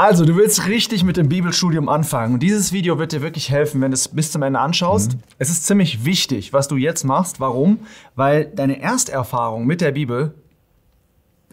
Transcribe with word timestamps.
Also, 0.00 0.24
du 0.24 0.34
willst 0.34 0.66
richtig 0.66 1.04
mit 1.04 1.18
dem 1.18 1.28
Bibelstudium 1.28 1.90
anfangen. 1.90 2.32
Und 2.32 2.42
dieses 2.42 2.72
Video 2.72 2.98
wird 2.98 3.12
dir 3.12 3.20
wirklich 3.20 3.50
helfen, 3.50 3.82
wenn 3.82 3.90
du 3.90 3.96
es 3.96 4.08
bis 4.08 4.32
zum 4.32 4.40
Ende 4.40 4.58
anschaust. 4.58 5.12
Mhm. 5.12 5.20
Es 5.36 5.50
ist 5.50 5.66
ziemlich 5.66 6.06
wichtig, 6.06 6.54
was 6.54 6.68
du 6.68 6.78
jetzt 6.78 7.04
machst. 7.04 7.38
Warum? 7.38 7.80
Weil 8.14 8.46
deine 8.46 8.80
Ersterfahrung 8.80 9.66
mit 9.66 9.82
der 9.82 9.92
Bibel 9.92 10.32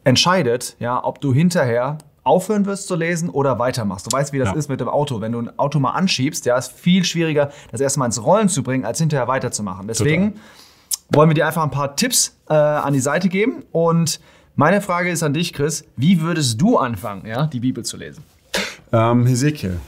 entscheidet, 0.05 0.77
ja, 0.79 1.03
ob 1.03 1.19
du 1.19 1.33
hinterher 1.33 1.97
aufhören 2.23 2.65
wirst 2.65 2.87
zu 2.87 2.95
lesen 2.95 3.29
oder 3.29 3.59
weitermachst. 3.59 4.07
Du 4.07 4.15
weißt, 4.15 4.31
wie 4.31 4.39
das 4.39 4.51
ja. 4.51 4.55
ist 4.55 4.69
mit 4.69 4.79
dem 4.79 4.87
Auto. 4.87 5.19
Wenn 5.19 5.33
du 5.33 5.41
ein 5.41 5.59
Auto 5.59 5.81
mal 5.81 5.91
anschiebst, 5.91 6.45
ja, 6.45 6.57
ist 6.57 6.71
viel 6.71 7.03
schwieriger, 7.03 7.51
das 7.73 7.81
erstmal 7.81 8.05
ins 8.05 8.23
Rollen 8.23 8.47
zu 8.47 8.63
bringen, 8.63 8.85
als 8.85 8.99
hinterher 8.99 9.27
weiterzumachen. 9.27 9.89
Deswegen 9.89 10.35
Total. 10.35 10.41
wollen 11.09 11.29
wir 11.31 11.35
dir 11.35 11.47
einfach 11.47 11.63
ein 11.63 11.71
paar 11.71 11.97
Tipps 11.97 12.37
äh, 12.49 12.53
an 12.53 12.93
die 12.93 13.01
Seite 13.01 13.27
geben. 13.27 13.65
Und 13.73 14.21
meine 14.55 14.79
Frage 14.79 15.09
ist 15.09 15.21
an 15.21 15.33
dich, 15.33 15.51
Chris, 15.51 15.83
wie 15.97 16.21
würdest 16.21 16.61
du 16.61 16.77
anfangen, 16.77 17.25
ja, 17.25 17.45
die 17.47 17.59
Bibel 17.59 17.83
zu 17.83 17.97
lesen? 17.97 18.23
Ähm, 18.91 19.25
Hesekiel. 19.25 19.79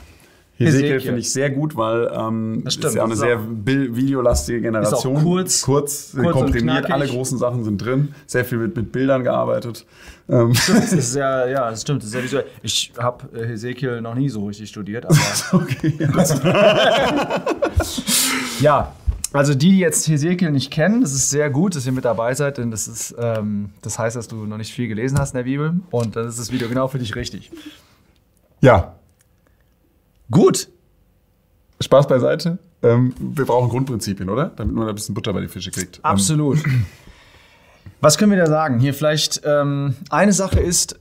Hesekiel 0.65 0.99
finde 0.99 1.19
ich 1.19 1.31
sehr 1.31 1.49
gut, 1.49 1.77
weil 1.77 2.11
ähm, 2.13 2.61
das 2.65 2.73
stimmt, 2.73 2.87
ist 2.87 2.95
ja 2.95 3.01
auch 3.03 3.05
eine 3.05 3.15
sehr 3.15 3.39
videolastige 3.39 4.61
Generation. 4.61 5.15
Ist 5.15 5.21
auch 5.21 5.23
kurz, 5.23 5.61
kurz, 5.61 6.11
kurz 6.13 6.33
komprimiert, 6.33 6.91
alle 6.91 7.07
großen 7.07 7.37
Sachen 7.37 7.63
sind 7.63 7.77
drin, 7.77 8.13
sehr 8.27 8.43
viel 8.43 8.57
mit, 8.57 8.75
mit 8.75 8.91
Bildern 8.91 9.23
gearbeitet. 9.23 9.85
Ähm. 10.27 10.53
Stimmt, 10.53 10.83
das 10.83 10.93
ist 10.93 11.13
sehr, 11.13 11.47
ja, 11.49 11.69
das 11.69 11.81
stimmt, 11.81 12.01
das 12.01 12.07
ist 12.07 12.11
sehr 12.11 12.23
visuell. 12.23 12.45
Ich 12.61 12.91
habe 12.97 13.25
äh, 13.37 13.47
Hesekiel 13.47 14.01
noch 14.01 14.15
nie 14.15 14.27
so 14.27 14.45
richtig 14.45 14.69
studiert, 14.69 15.05
aber. 15.05 15.17
okay. 15.53 15.93
ja, 18.59 18.93
also 19.31 19.55
die, 19.55 19.71
die 19.71 19.79
jetzt 19.79 20.07
Hesekiel 20.09 20.51
nicht 20.51 20.71
kennen, 20.71 21.01
das 21.01 21.13
ist 21.13 21.29
sehr 21.29 21.49
gut, 21.49 21.75
dass 21.75 21.85
ihr 21.85 21.93
mit 21.93 22.03
dabei 22.03 22.33
seid, 22.33 22.57
denn 22.57 22.69
das 22.69 22.89
ist, 22.89 23.15
ähm, 23.17 23.69
das 23.81 23.97
heißt, 23.97 24.17
dass 24.17 24.27
du 24.27 24.35
noch 24.45 24.57
nicht 24.57 24.73
viel 24.73 24.89
gelesen 24.89 25.17
hast 25.19 25.33
in 25.33 25.37
der 25.37 25.43
Bibel 25.43 25.79
und 25.89 26.17
dann 26.17 26.27
ist 26.27 26.37
das 26.37 26.51
Video 26.51 26.67
genau 26.67 26.89
für 26.89 26.99
dich 26.99 27.15
richtig. 27.15 27.49
Ja. 28.61 28.95
Gut. 30.31 30.69
Spaß 31.79 32.07
beiseite. 32.07 32.59
Ähm, 32.81 33.13
wir 33.19 33.45
brauchen 33.45 33.69
Grundprinzipien, 33.69 34.29
oder? 34.29 34.51
Damit 34.55 34.75
man 34.75 34.87
ein 34.87 34.95
bisschen 34.95 35.15
Butter 35.15 35.33
bei 35.33 35.41
die 35.41 35.47
Fische 35.47 35.71
kriegt. 35.71 35.97
Ähm, 35.97 36.03
Absolut. 36.03 36.65
Ähm. 36.65 36.85
Was 38.01 38.17
können 38.17 38.31
wir 38.31 38.37
da 38.37 38.47
sagen? 38.47 38.79
Hier 38.79 38.93
vielleicht 38.93 39.41
ähm, 39.43 39.95
eine 40.09 40.31
Sache 40.31 40.59
ist, 40.59 40.99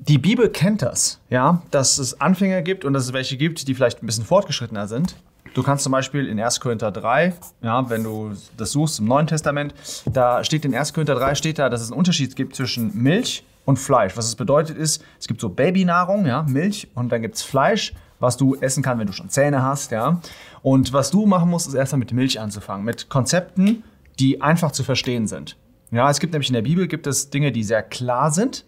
die 0.00 0.18
Bibel 0.18 0.48
kennt 0.48 0.82
das, 0.82 1.20
ja, 1.30 1.62
dass 1.70 1.98
es 1.98 2.20
Anfänger 2.20 2.62
gibt 2.62 2.84
und 2.84 2.92
dass 2.92 3.04
es 3.04 3.12
welche 3.12 3.36
gibt, 3.36 3.68
die 3.68 3.74
vielleicht 3.74 4.02
ein 4.02 4.06
bisschen 4.06 4.24
fortgeschrittener 4.24 4.88
sind. 4.88 5.14
Du 5.54 5.62
kannst 5.62 5.84
zum 5.84 5.92
Beispiel 5.92 6.26
in 6.26 6.40
1. 6.40 6.60
Korinther 6.60 6.90
3, 6.90 7.34
ja, 7.60 7.88
wenn 7.88 8.02
du 8.02 8.32
das 8.56 8.72
suchst 8.72 8.98
im 8.98 9.04
Neuen 9.04 9.26
Testament, 9.26 9.74
da 10.06 10.42
steht 10.42 10.64
in 10.64 10.74
1. 10.74 10.94
Korinther 10.94 11.14
3 11.14 11.34
steht 11.34 11.58
da, 11.58 11.68
dass 11.68 11.82
es 11.82 11.92
einen 11.92 11.98
Unterschied 11.98 12.34
gibt 12.34 12.56
zwischen 12.56 12.96
Milch 13.00 13.44
und 13.64 13.78
Fleisch. 13.78 14.16
Was 14.16 14.26
es 14.26 14.36
bedeutet 14.36 14.76
ist, 14.76 15.04
es 15.18 15.28
gibt 15.28 15.40
so 15.40 15.48
Babynahrung, 15.48 16.26
ja, 16.26 16.42
Milch 16.42 16.88
und 16.94 17.10
dann 17.10 17.22
gibt 17.22 17.36
es 17.36 17.42
Fleisch, 17.42 17.94
was 18.18 18.36
du 18.36 18.54
essen 18.56 18.82
kannst, 18.82 19.00
wenn 19.00 19.06
du 19.06 19.12
schon 19.12 19.28
Zähne 19.28 19.62
hast, 19.62 19.90
ja. 19.90 20.20
Und 20.62 20.92
was 20.92 21.10
du 21.10 21.26
machen 21.26 21.50
musst, 21.50 21.66
ist 21.66 21.74
erstmal 21.74 21.98
mit 22.00 22.12
Milch 22.12 22.40
anzufangen, 22.40 22.84
mit 22.84 23.08
Konzepten, 23.08 23.82
die 24.18 24.40
einfach 24.40 24.72
zu 24.72 24.84
verstehen 24.84 25.26
sind. 25.26 25.56
Ja, 25.90 26.08
es 26.08 26.20
gibt 26.20 26.32
nämlich 26.32 26.48
in 26.48 26.54
der 26.54 26.62
Bibel 26.62 26.86
gibt 26.86 27.06
es 27.06 27.30
Dinge, 27.30 27.52
die 27.52 27.64
sehr 27.64 27.82
klar 27.82 28.30
sind, 28.30 28.64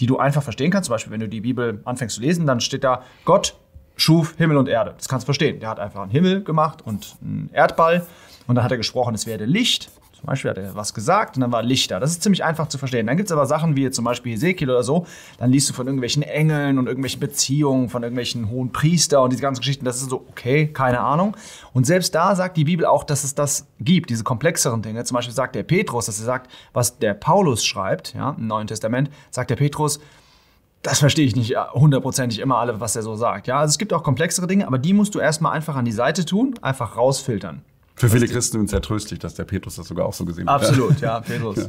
die 0.00 0.06
du 0.06 0.18
einfach 0.18 0.42
verstehen 0.42 0.70
kannst. 0.70 0.86
Zum 0.86 0.94
Beispiel, 0.94 1.12
wenn 1.12 1.20
du 1.20 1.28
die 1.28 1.40
Bibel 1.40 1.80
anfängst 1.84 2.16
zu 2.16 2.22
lesen, 2.22 2.46
dann 2.46 2.60
steht 2.60 2.84
da, 2.84 3.02
Gott 3.24 3.56
schuf 3.96 4.34
Himmel 4.38 4.56
und 4.56 4.68
Erde. 4.68 4.94
Das 4.96 5.08
kannst 5.08 5.24
du 5.24 5.26
verstehen. 5.26 5.60
Der 5.60 5.68
hat 5.68 5.78
einfach 5.78 6.00
einen 6.02 6.10
Himmel 6.10 6.42
gemacht 6.42 6.82
und 6.82 7.16
einen 7.20 7.50
Erdball. 7.52 8.06
Und 8.46 8.54
dann 8.54 8.64
hat 8.64 8.70
er 8.70 8.78
gesprochen, 8.78 9.14
es 9.14 9.26
werde 9.26 9.44
Licht. 9.44 9.90
Zum 10.22 10.28
Beispiel 10.28 10.50
hat 10.52 10.58
er 10.58 10.76
was 10.76 10.94
gesagt 10.94 11.36
und 11.36 11.40
dann 11.40 11.50
war 11.50 11.64
Licht 11.64 11.90
da. 11.90 11.98
Das 11.98 12.12
ist 12.12 12.22
ziemlich 12.22 12.44
einfach 12.44 12.68
zu 12.68 12.78
verstehen. 12.78 13.08
Dann 13.08 13.16
gibt 13.16 13.28
es 13.28 13.32
aber 13.32 13.44
Sachen 13.44 13.74
wie 13.74 13.90
zum 13.90 14.04
Beispiel 14.04 14.34
Ezekiel 14.34 14.70
oder 14.70 14.84
so. 14.84 15.04
Dann 15.38 15.50
liest 15.50 15.68
du 15.68 15.74
von 15.74 15.88
irgendwelchen 15.88 16.22
Engeln 16.22 16.78
und 16.78 16.86
irgendwelchen 16.86 17.18
Beziehungen, 17.18 17.88
von 17.88 18.04
irgendwelchen 18.04 18.48
hohen 18.48 18.70
Priester 18.70 19.20
und 19.20 19.32
diese 19.32 19.42
ganzen 19.42 19.62
Geschichten. 19.62 19.84
Das 19.84 19.96
ist 19.96 20.10
so, 20.10 20.24
okay, 20.30 20.68
keine 20.68 21.00
Ahnung. 21.00 21.36
Und 21.72 21.86
selbst 21.86 22.14
da 22.14 22.36
sagt 22.36 22.56
die 22.56 22.62
Bibel 22.62 22.86
auch, 22.86 23.02
dass 23.02 23.24
es 23.24 23.34
das 23.34 23.66
gibt, 23.80 24.10
diese 24.10 24.22
komplexeren 24.22 24.80
Dinge. 24.80 25.02
Zum 25.02 25.16
Beispiel 25.16 25.34
sagt 25.34 25.56
der 25.56 25.64
Petrus, 25.64 26.06
dass 26.06 26.20
er 26.20 26.24
sagt, 26.24 26.48
was 26.72 27.00
der 27.00 27.14
Paulus 27.14 27.64
schreibt, 27.64 28.14
ja, 28.14 28.36
im 28.38 28.46
Neuen 28.46 28.68
Testament, 28.68 29.10
sagt 29.32 29.50
der 29.50 29.56
Petrus, 29.56 29.98
das 30.82 31.00
verstehe 31.00 31.26
ich 31.26 31.34
nicht 31.34 31.56
hundertprozentig 31.74 32.38
immer 32.38 32.58
alle, 32.58 32.78
was 32.78 32.94
er 32.94 33.02
so 33.02 33.16
sagt. 33.16 33.48
Ja, 33.48 33.58
also 33.58 33.72
es 33.72 33.78
gibt 33.78 33.92
auch 33.92 34.04
komplexere 34.04 34.46
Dinge, 34.46 34.68
aber 34.68 34.78
die 34.78 34.92
musst 34.92 35.16
du 35.16 35.18
erstmal 35.18 35.52
einfach 35.52 35.74
an 35.74 35.84
die 35.84 35.90
Seite 35.90 36.24
tun, 36.24 36.54
einfach 36.62 36.96
rausfiltern. 36.96 37.62
Für 38.02 38.08
viele 38.08 38.26
Christen 38.26 38.56
ist 38.56 38.64
es 38.64 38.70
sehr 38.72 38.82
tröstlich, 38.82 39.20
dass 39.20 39.34
der 39.34 39.44
Petrus 39.44 39.76
das 39.76 39.86
sogar 39.86 40.06
auch 40.06 40.12
so 40.12 40.24
gesehen 40.24 40.50
hat. 40.50 40.62
Absolut, 40.62 41.00
ja, 41.00 41.20
Petrus. 41.20 41.56
Ja. 41.56 41.68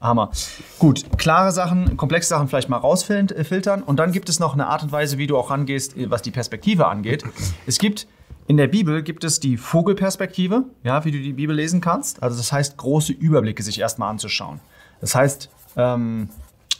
Hammer. 0.00 0.32
Gut, 0.80 1.04
klare 1.16 1.52
Sachen, 1.52 1.96
komplexe 1.96 2.30
Sachen 2.30 2.48
vielleicht 2.48 2.68
mal 2.68 2.78
rausfiltern. 2.78 3.84
Und 3.84 4.00
dann 4.00 4.10
gibt 4.10 4.28
es 4.28 4.40
noch 4.40 4.54
eine 4.54 4.66
Art 4.66 4.82
und 4.82 4.90
Weise, 4.90 5.16
wie 5.16 5.28
du 5.28 5.38
auch 5.38 5.52
rangehst, 5.52 5.94
was 6.10 6.22
die 6.22 6.32
Perspektive 6.32 6.88
angeht. 6.88 7.22
Es 7.68 7.78
gibt 7.78 8.08
in 8.48 8.56
der 8.56 8.66
Bibel 8.66 9.04
gibt 9.04 9.22
es 9.22 9.38
die 9.38 9.56
Vogelperspektive, 9.56 10.64
ja, 10.82 11.04
wie 11.04 11.12
du 11.12 11.18
die 11.18 11.34
Bibel 11.34 11.54
lesen 11.54 11.80
kannst. 11.80 12.20
Also 12.20 12.36
das 12.36 12.50
heißt, 12.50 12.76
große 12.76 13.12
Überblicke 13.12 13.62
sich 13.62 13.78
erstmal 13.78 14.10
anzuschauen. 14.10 14.58
Das 15.00 15.14
heißt, 15.14 15.50
ähm, 15.76 16.30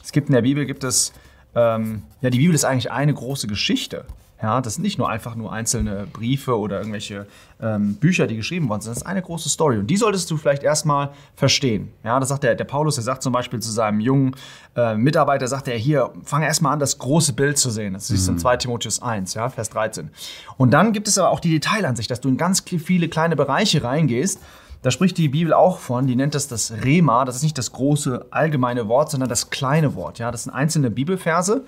es 0.03 0.11
gibt 0.11 0.27
in 0.27 0.35
der 0.35 0.41
Bibel 0.41 0.65
gibt 0.65 0.83
es 0.83 1.13
ähm, 1.55 2.03
ja, 2.19 2.29
die 2.29 2.39
Bibel 2.39 2.53
ist 2.53 2.65
eigentlich 2.65 2.91
eine 2.91 3.13
große 3.13 3.47
Geschichte. 3.47 4.03
Ja, 4.45 4.61
das 4.61 4.75
sind 4.75 4.83
nicht 4.83 4.99
nur 4.99 5.09
einfach 5.09 5.33
nur 5.33 5.51
einzelne 5.51 6.05
Briefe 6.05 6.55
oder 6.55 6.77
irgendwelche 6.77 7.25
ähm, 7.59 7.95
Bücher, 7.95 8.27
die 8.27 8.35
geschrieben 8.35 8.69
worden 8.69 8.81
sind. 8.81 8.91
Das 8.91 8.97
ist 8.99 9.07
eine 9.07 9.23
große 9.23 9.49
Story. 9.49 9.79
Und 9.79 9.87
die 9.87 9.97
solltest 9.97 10.29
du 10.29 10.37
vielleicht 10.37 10.61
erstmal 10.61 11.09
verstehen. 11.35 11.91
Ja, 12.03 12.19
das 12.19 12.29
sagt 12.29 12.43
der, 12.43 12.53
der 12.53 12.65
Paulus, 12.65 12.93
der 12.93 13.03
sagt 13.03 13.23
zum 13.23 13.33
Beispiel 13.33 13.59
zu 13.59 13.71
seinem 13.71 13.99
jungen 13.99 14.35
äh, 14.75 14.93
Mitarbeiter, 14.93 15.47
sagt 15.47 15.67
er 15.67 15.77
hier, 15.77 16.11
fang 16.23 16.43
erstmal 16.43 16.73
an, 16.73 16.79
das 16.79 16.99
große 16.99 17.33
Bild 17.33 17.57
zu 17.57 17.71
sehen. 17.71 17.95
Das 17.95 18.11
ist 18.11 18.27
mhm. 18.27 18.35
in 18.35 18.39
2 18.39 18.57
Timotheus 18.57 19.01
1, 19.01 19.33
ja, 19.33 19.49
Vers 19.49 19.71
13. 19.71 20.11
Und 20.57 20.69
dann 20.69 20.93
gibt 20.93 21.07
es 21.07 21.17
aber 21.17 21.31
auch 21.31 21.39
die 21.39 21.49
Detailansicht, 21.49 22.11
dass 22.11 22.21
du 22.21 22.29
in 22.29 22.37
ganz 22.37 22.59
viele 22.59 23.09
kleine 23.09 23.35
Bereiche 23.35 23.83
reingehst 23.83 24.39
da 24.85 24.91
spricht 24.91 25.17
die 25.17 25.29
Bibel 25.29 25.51
auch 25.51 25.79
von, 25.79 26.05
die 26.05 26.15
nennt 26.15 26.35
das 26.35 26.47
das 26.47 26.71
Rema. 26.83 27.25
Das 27.25 27.37
ist 27.37 27.41
nicht 27.41 27.57
das 27.57 27.71
große 27.71 28.27
allgemeine 28.29 28.87
Wort, 28.87 29.09
sondern 29.09 29.27
das 29.27 29.49
kleine 29.49 29.95
Wort. 29.95 30.19
Ja, 30.19 30.29
das 30.29 30.43
sind 30.43 30.53
einzelne 30.53 30.91
Bibelverse, 30.91 31.65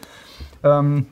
ähm, 0.63 1.07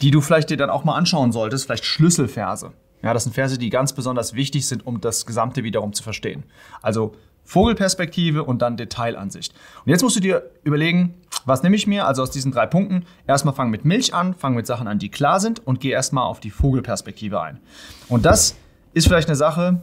die 0.00 0.10
du 0.10 0.20
vielleicht 0.20 0.50
dir 0.50 0.56
dann 0.56 0.70
auch 0.70 0.84
mal 0.84 0.94
anschauen 0.94 1.32
solltest, 1.32 1.66
vielleicht 1.66 1.84
Schlüsselverse. 1.84 2.72
Ja, 3.02 3.14
das 3.14 3.24
sind 3.24 3.32
Verse, 3.32 3.58
die 3.58 3.70
ganz 3.70 3.92
besonders 3.92 4.34
wichtig 4.34 4.66
sind, 4.66 4.86
um 4.86 5.00
das 5.00 5.24
Gesamte 5.24 5.62
wiederum 5.62 5.92
zu 5.92 6.02
verstehen. 6.02 6.44
Also 6.82 7.14
Vogelperspektive 7.44 8.44
und 8.44 8.60
dann 8.60 8.76
Detailansicht. 8.76 9.54
Und 9.84 9.90
jetzt 9.90 10.02
musst 10.02 10.16
du 10.16 10.20
dir 10.20 10.50
überlegen, 10.64 11.14
was 11.46 11.62
nehme 11.62 11.76
ich 11.76 11.86
mir? 11.86 12.06
Also 12.06 12.22
aus 12.22 12.30
diesen 12.30 12.52
drei 12.52 12.66
Punkten. 12.66 13.06
Erstmal 13.26 13.54
fang 13.54 13.70
mit 13.70 13.84
Milch 13.84 14.12
an, 14.12 14.34
fang 14.34 14.54
mit 14.54 14.66
Sachen 14.66 14.86
an, 14.86 14.98
die 14.98 15.08
klar 15.08 15.40
sind 15.40 15.66
und 15.66 15.80
geh 15.80 15.90
erstmal 15.90 16.24
auf 16.24 16.40
die 16.40 16.50
Vogelperspektive 16.50 17.40
ein. 17.40 17.60
Und 18.08 18.26
das 18.26 18.56
ist 18.92 19.06
vielleicht 19.06 19.28
eine 19.28 19.36
Sache, 19.36 19.80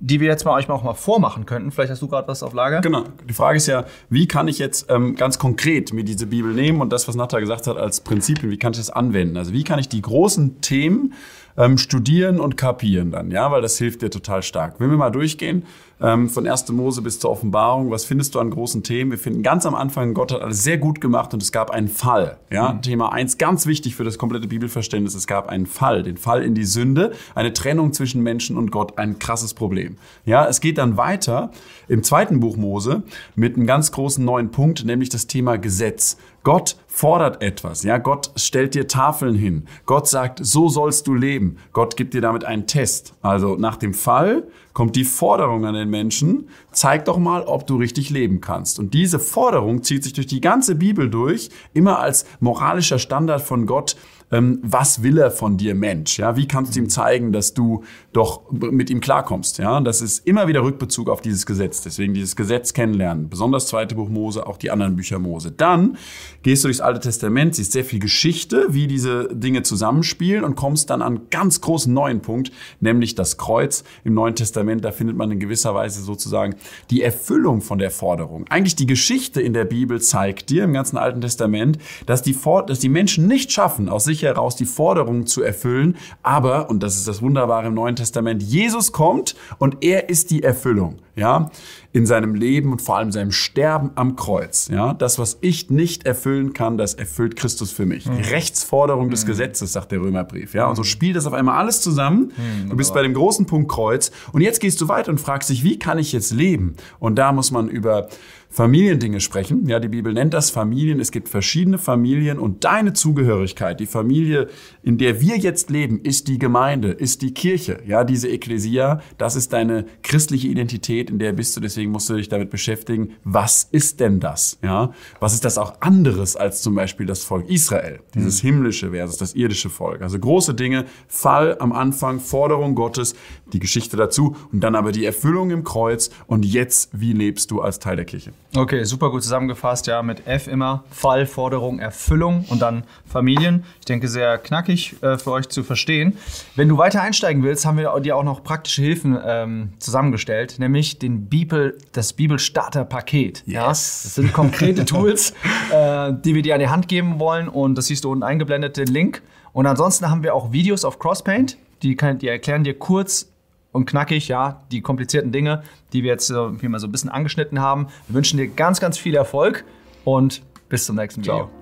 die 0.00 0.20
wir 0.20 0.28
jetzt 0.28 0.44
mal 0.44 0.54
euch 0.54 0.68
auch 0.70 0.82
mal 0.82 0.94
vormachen 0.94 1.46
könnten. 1.46 1.70
Vielleicht 1.70 1.90
hast 1.90 2.02
du 2.02 2.08
gerade 2.08 2.28
was 2.28 2.42
auf 2.42 2.52
Lager. 2.52 2.80
Genau. 2.80 3.04
Die 3.28 3.34
Frage 3.34 3.56
ist 3.56 3.66
ja, 3.66 3.84
wie 4.10 4.28
kann 4.28 4.48
ich 4.48 4.58
jetzt 4.58 4.90
ähm, 4.90 5.16
ganz 5.16 5.38
konkret 5.38 5.92
mir 5.92 6.04
diese 6.04 6.26
Bibel 6.26 6.52
nehmen 6.52 6.80
und 6.80 6.92
das, 6.92 7.08
was 7.08 7.16
Natha 7.16 7.40
gesagt 7.40 7.66
hat, 7.66 7.76
als 7.76 8.00
Prinzipien, 8.00 8.50
wie 8.50 8.58
kann 8.58 8.72
ich 8.72 8.78
das 8.78 8.90
anwenden? 8.90 9.36
Also 9.36 9.52
wie 9.52 9.64
kann 9.64 9.78
ich 9.78 9.88
die 9.88 10.02
großen 10.02 10.60
Themen 10.60 11.14
ähm, 11.58 11.76
studieren 11.76 12.40
und 12.40 12.56
kapieren 12.56 13.10
dann, 13.10 13.30
ja, 13.30 13.50
weil 13.50 13.60
das 13.60 13.76
hilft 13.76 14.00
dir 14.00 14.10
total 14.10 14.42
stark. 14.42 14.76
Wenn 14.78 14.90
wir 14.90 14.96
mal 14.96 15.10
durchgehen, 15.10 15.64
ähm, 16.00 16.28
von 16.28 16.46
1. 16.46 16.68
Mose 16.70 17.02
bis 17.02 17.18
zur 17.18 17.30
Offenbarung, 17.30 17.90
was 17.90 18.04
findest 18.04 18.34
du 18.34 18.40
an 18.40 18.50
großen 18.50 18.84
Themen? 18.84 19.10
Wir 19.10 19.18
finden 19.18 19.42
ganz 19.42 19.66
am 19.66 19.74
Anfang, 19.74 20.14
Gott 20.14 20.32
hat 20.32 20.42
alles 20.42 20.62
sehr 20.62 20.78
gut 20.78 21.00
gemacht 21.00 21.34
und 21.34 21.42
es 21.42 21.50
gab 21.50 21.70
einen 21.70 21.88
Fall. 21.88 22.38
Ja, 22.50 22.72
mhm. 22.72 22.82
Thema 22.82 23.12
eins 23.12 23.36
ganz 23.36 23.66
wichtig 23.66 23.96
für 23.96 24.04
das 24.04 24.16
komplette 24.16 24.46
Bibelverständnis, 24.46 25.16
es 25.16 25.26
gab 25.26 25.48
einen 25.48 25.66
Fall, 25.66 26.04
den 26.04 26.16
Fall 26.16 26.44
in 26.44 26.54
die 26.54 26.64
Sünde, 26.64 27.12
eine 27.34 27.52
Trennung 27.52 27.92
zwischen 27.92 28.22
Menschen 28.22 28.56
und 28.56 28.70
Gott, 28.70 28.96
ein 28.96 29.18
krasses 29.18 29.54
Problem. 29.54 29.96
Ja, 30.24 30.46
es 30.46 30.60
geht 30.60 30.78
dann 30.78 30.96
weiter 30.96 31.50
im 31.88 32.04
zweiten 32.04 32.38
Buch 32.38 32.56
Mose 32.56 33.02
mit 33.34 33.56
einem 33.56 33.66
ganz 33.66 33.90
großen 33.90 34.24
neuen 34.24 34.50
Punkt, 34.50 34.84
nämlich 34.84 35.08
das 35.08 35.26
Thema 35.26 35.58
Gesetz. 35.58 36.16
Gott 36.42 36.76
fordert 36.86 37.42
etwas. 37.42 37.82
Ja, 37.82 37.98
Gott 37.98 38.30
stellt 38.36 38.74
dir 38.74 38.88
Tafeln 38.88 39.34
hin. 39.34 39.66
Gott 39.86 40.08
sagt, 40.08 40.44
so 40.44 40.68
sollst 40.68 41.06
du 41.06 41.14
leben. 41.14 41.58
Gott 41.72 41.96
gibt 41.96 42.14
dir 42.14 42.20
damit 42.20 42.44
einen 42.44 42.66
Test. 42.66 43.14
Also 43.22 43.56
nach 43.56 43.76
dem 43.76 43.94
Fall 43.94 44.48
kommt 44.78 44.94
die 44.94 45.02
Forderung 45.02 45.64
an 45.64 45.74
den 45.74 45.90
Menschen, 45.90 46.50
zeig 46.70 47.06
doch 47.06 47.18
mal, 47.18 47.42
ob 47.42 47.66
du 47.66 47.78
richtig 47.78 48.10
leben 48.10 48.40
kannst. 48.40 48.78
Und 48.78 48.94
diese 48.94 49.18
Forderung 49.18 49.82
zieht 49.82 50.04
sich 50.04 50.12
durch 50.12 50.28
die 50.28 50.40
ganze 50.40 50.76
Bibel 50.76 51.10
durch, 51.10 51.50
immer 51.74 51.98
als 51.98 52.26
moralischer 52.38 53.00
Standard 53.00 53.42
von 53.42 53.66
Gott, 53.66 53.96
ähm, 54.30 54.60
was 54.62 55.02
will 55.02 55.18
er 55.18 55.30
von 55.30 55.56
dir, 55.56 55.74
Mensch? 55.74 56.18
Ja, 56.18 56.36
wie 56.36 56.46
kannst 56.46 56.76
du 56.76 56.80
ihm 56.80 56.88
zeigen, 56.88 57.32
dass 57.32 57.54
du 57.54 57.84
doch 58.12 58.50
mit 58.50 58.90
ihm 58.90 59.00
klarkommst? 59.00 59.58
Ja, 59.58 59.80
das 59.80 60.02
ist 60.02 60.26
immer 60.26 60.48
wieder 60.48 60.62
Rückbezug 60.62 61.08
auf 61.08 61.22
dieses 61.22 61.46
Gesetz. 61.46 61.80
Deswegen 61.80 62.14
dieses 62.14 62.36
Gesetz 62.36 62.74
kennenlernen, 62.74 63.30
besonders 63.30 63.66
zweite 63.68 63.94
Buch 63.94 64.08
Mose, 64.08 64.46
auch 64.46 64.58
die 64.58 64.70
anderen 64.70 64.96
Bücher 64.96 65.18
Mose. 65.18 65.50
Dann 65.50 65.96
gehst 66.42 66.64
du 66.64 66.68
durchs 66.68 66.80
Alte 66.80 67.00
Testament, 67.00 67.54
siehst 67.54 67.72
sehr 67.72 67.84
viel 67.84 68.00
Geschichte, 68.00 68.66
wie 68.70 68.86
diese 68.86 69.28
Dinge 69.32 69.62
zusammenspielen 69.62 70.44
und 70.44 70.56
kommst 70.56 70.90
dann 70.90 71.02
an 71.02 71.16
einen 71.16 71.30
ganz 71.30 71.60
großen 71.60 71.92
neuen 71.92 72.20
Punkt, 72.20 72.52
nämlich 72.80 73.14
das 73.14 73.38
Kreuz 73.38 73.82
im 74.04 74.14
Neuen 74.14 74.34
Testament 74.34 74.67
Testament, 74.68 74.84
da 74.84 74.92
findet 74.92 75.16
man 75.16 75.30
in 75.30 75.40
gewisser 75.40 75.74
Weise 75.74 76.02
sozusagen 76.02 76.54
die 76.90 77.02
Erfüllung 77.02 77.60
von 77.60 77.78
der 77.78 77.90
Forderung. 77.90 78.44
Eigentlich 78.48 78.76
die 78.76 78.86
Geschichte 78.86 79.40
in 79.40 79.52
der 79.52 79.64
Bibel 79.64 80.00
zeigt 80.00 80.50
dir 80.50 80.64
im 80.64 80.72
ganzen 80.72 80.98
Alten 80.98 81.20
Testament, 81.20 81.78
dass 82.06 82.22
die, 82.22 82.36
dass 82.66 82.78
die 82.78 82.88
Menschen 82.88 83.26
nicht 83.26 83.52
schaffen, 83.52 83.88
aus 83.88 84.04
sich 84.04 84.22
heraus 84.22 84.56
die 84.56 84.66
Forderungen 84.66 85.26
zu 85.26 85.42
erfüllen, 85.42 85.96
aber, 86.22 86.68
und 86.68 86.82
das 86.82 86.96
ist 86.96 87.08
das 87.08 87.22
Wunderbare 87.22 87.68
im 87.68 87.74
Neuen 87.74 87.96
Testament, 87.96 88.42
Jesus 88.42 88.92
kommt 88.92 89.34
und 89.58 89.78
er 89.80 90.08
ist 90.08 90.30
die 90.30 90.42
Erfüllung 90.42 90.98
ja, 91.18 91.50
in 91.92 92.06
seinem 92.06 92.34
Leben 92.34 92.70
und 92.70 92.80
vor 92.80 92.96
allem 92.96 93.10
seinem 93.10 93.32
Sterben 93.32 93.90
am 93.96 94.14
Kreuz. 94.14 94.68
Ja, 94.68 94.94
das, 94.94 95.18
was 95.18 95.38
ich 95.40 95.68
nicht 95.68 96.06
erfüllen 96.06 96.52
kann, 96.52 96.78
das 96.78 96.94
erfüllt 96.94 97.34
Christus 97.34 97.72
für 97.72 97.86
mich. 97.86 98.04
Die 98.04 98.10
mhm. 98.10 98.18
Rechtsforderung 98.18 99.10
des 99.10 99.24
mhm. 99.24 99.28
Gesetzes, 99.28 99.72
sagt 99.72 99.90
der 99.90 100.00
Römerbrief. 100.00 100.54
Ja, 100.54 100.68
und 100.68 100.76
so 100.76 100.82
mhm. 100.82 100.86
spielt 100.86 101.16
das 101.16 101.26
auf 101.26 101.32
einmal 101.32 101.58
alles 101.58 101.80
zusammen. 101.80 102.32
Du 102.68 102.76
bist 102.76 102.94
bei 102.94 103.02
dem 103.02 103.14
großen 103.14 103.46
Punkt 103.46 103.70
Kreuz 103.70 104.12
und 104.32 104.42
jetzt 104.42 104.57
gehst 104.60 104.80
du 104.80 104.88
weiter 104.88 105.10
und 105.10 105.20
fragst 105.20 105.50
dich, 105.50 105.64
wie 105.64 105.78
kann 105.78 105.98
ich 105.98 106.12
jetzt 106.12 106.32
leben? 106.32 106.74
Und 106.98 107.16
da 107.16 107.32
muss 107.32 107.50
man 107.50 107.68
über 107.68 108.08
Familiendinge 108.50 109.20
sprechen. 109.20 109.68
Ja, 109.68 109.78
die 109.78 109.88
Bibel 109.88 110.12
nennt 110.12 110.32
das 110.32 110.50
Familien. 110.50 111.00
Es 111.00 111.12
gibt 111.12 111.28
verschiedene 111.28 111.76
Familien 111.76 112.38
und 112.38 112.64
deine 112.64 112.94
Zugehörigkeit, 112.94 113.78
die 113.78 113.86
Familie, 113.86 114.48
in 114.82 114.96
der 114.96 115.20
wir 115.20 115.36
jetzt 115.36 115.68
leben, 115.68 116.00
ist 116.00 116.28
die 116.28 116.38
Gemeinde, 116.38 116.90
ist 116.90 117.20
die 117.20 117.34
Kirche. 117.34 117.82
Ja, 117.86 118.04
diese 118.04 118.28
Ekklesia, 118.28 119.02
das 119.18 119.36
ist 119.36 119.52
deine 119.52 119.84
christliche 120.02 120.48
Identität, 120.48 121.10
in 121.10 121.18
der 121.18 121.32
bist 121.32 121.56
du. 121.56 121.60
Deswegen 121.60 121.90
musst 121.92 122.08
du 122.08 122.14
dich 122.14 122.30
damit 122.30 122.48
beschäftigen. 122.48 123.10
Was 123.22 123.68
ist 123.70 124.00
denn 124.00 124.18
das? 124.18 124.58
Ja, 124.62 124.92
was 125.20 125.34
ist 125.34 125.44
das 125.44 125.58
auch 125.58 125.80
anderes 125.80 126.34
als 126.34 126.62
zum 126.62 126.74
Beispiel 126.74 127.04
das 127.04 127.24
Volk 127.24 127.50
Israel? 127.50 128.00
Dieses 128.14 128.42
mhm. 128.42 128.48
himmlische 128.48 128.90
versus 128.90 129.18
das 129.18 129.34
irdische 129.34 129.68
Volk. 129.68 130.00
Also 130.00 130.18
große 130.18 130.54
Dinge. 130.54 130.86
Fall 131.06 131.56
am 131.60 131.72
Anfang, 131.72 132.18
Forderung 132.18 132.74
Gottes, 132.74 133.14
die 133.52 133.58
Geschichte 133.58 133.96
dazu 133.98 134.36
und 134.52 134.60
dann 134.60 134.74
aber 134.74 134.92
die 134.92 135.04
Erfüllung 135.04 135.50
im 135.50 135.64
Kreuz 135.64 136.10
und 136.26 136.44
jetzt, 136.44 136.90
wie 136.92 137.12
lebst 137.12 137.50
du 137.50 137.60
als 137.60 137.78
Teil 137.78 137.96
der 137.96 138.04
Kirche? 138.04 138.32
Okay, 138.56 138.84
super 138.84 139.10
gut 139.10 139.22
zusammengefasst, 139.22 139.86
ja, 139.86 140.02
mit 140.02 140.26
F 140.26 140.46
immer 140.48 140.84
Fall, 140.90 141.26
Forderung, 141.26 141.78
Erfüllung 141.78 142.44
und 142.48 142.62
dann 142.62 142.84
Familien. 143.06 143.64
Ich 143.80 143.86
denke, 143.86 144.08
sehr 144.08 144.38
knackig 144.38 144.96
äh, 145.02 145.18
für 145.18 145.32
euch 145.32 145.48
zu 145.48 145.62
verstehen. 145.62 146.16
Wenn 146.56 146.68
du 146.68 146.78
weiter 146.78 147.02
einsteigen 147.02 147.42
willst, 147.42 147.66
haben 147.66 147.78
wir 147.78 147.98
dir 148.00 148.16
auch 148.16 148.24
noch 148.24 148.42
praktische 148.42 148.82
Hilfen 148.82 149.18
ähm, 149.24 149.72
zusammengestellt, 149.78 150.58
nämlich 150.58 150.98
den 150.98 151.26
Bibel, 151.26 151.76
das 151.92 152.12
Bibelstarter-Paket. 152.12 153.42
Yes. 153.46 153.54
Ja, 153.54 153.68
das 153.68 154.14
sind 154.14 154.32
konkrete 154.32 154.84
Tools, 154.84 155.32
äh, 155.72 156.12
die 156.12 156.34
wir 156.34 156.42
dir 156.42 156.54
an 156.54 156.60
die 156.60 156.68
Hand 156.68 156.88
geben 156.88 157.18
wollen 157.18 157.48
und 157.48 157.76
das 157.76 157.86
siehst 157.86 158.04
du 158.04 158.10
unten 158.10 158.22
eingeblendet, 158.22 158.76
den 158.76 158.88
Link. 158.88 159.22
Und 159.52 159.66
ansonsten 159.66 160.10
haben 160.10 160.22
wir 160.22 160.34
auch 160.34 160.52
Videos 160.52 160.84
auf 160.84 160.98
Crosspaint, 160.98 161.58
die, 161.82 161.96
kann, 161.96 162.18
die 162.18 162.28
erklären 162.28 162.64
dir 162.64 162.78
kurz 162.78 163.28
und 163.72 163.86
knackig, 163.86 164.28
ja, 164.28 164.62
die 164.72 164.80
komplizierten 164.80 165.32
Dinge, 165.32 165.62
die 165.92 166.02
wir 166.02 166.10
jetzt 166.10 166.30
äh, 166.30 166.34
mal 166.34 166.78
so 166.78 166.86
ein 166.86 166.92
bisschen 166.92 167.10
angeschnitten 167.10 167.60
haben. 167.60 167.88
Wir 168.06 168.16
wünschen 168.16 168.38
dir 168.38 168.48
ganz, 168.48 168.80
ganz 168.80 168.98
viel 168.98 169.14
Erfolg 169.14 169.64
und 170.04 170.42
bis 170.68 170.86
zum 170.86 170.96
nächsten 170.96 171.22
Video. 171.22 171.34
Ciao. 171.34 171.57